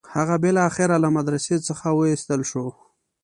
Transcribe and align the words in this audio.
هغه 0.15 0.35
بالاخره 0.43 0.95
له 1.03 1.09
مدرسې 1.17 1.55
څخه 1.67 1.87
وایستل 1.99 2.41
شو. 2.51 2.65